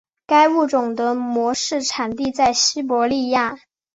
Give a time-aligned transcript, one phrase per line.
[0.25, 3.59] 该物种的模式产地在西伯利亚。